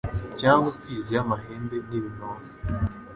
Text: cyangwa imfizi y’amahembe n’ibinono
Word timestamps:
cyangwa 0.39 0.67
imfizi 0.73 1.09
y’amahembe 1.15 1.77
n’ibinono 1.87 2.47